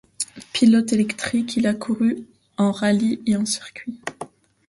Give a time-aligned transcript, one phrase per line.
[0.51, 2.25] Pilote éclectique, il a couru
[2.57, 3.99] en rallye et en circuit.